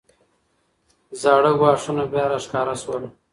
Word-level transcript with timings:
زاړه 1.21 1.51
ګواښونه 1.59 2.03
بیا 2.11 2.25
راښکاره 2.31 2.75
شول. 2.81 3.03